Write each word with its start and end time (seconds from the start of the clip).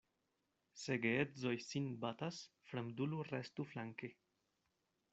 Se 0.83 0.97
geedzoj 1.03 1.53
sin 1.67 1.91
batas, 2.05 2.41
fremdulo 2.71 3.23
restu 3.31 3.71
flanke. 3.75 4.15